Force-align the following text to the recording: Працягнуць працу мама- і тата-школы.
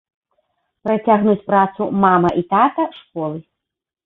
Працягнуць 0.87 1.43
працу 1.51 1.83
мама- 2.05 2.33
і 2.43 2.45
тата-школы. 2.55 3.37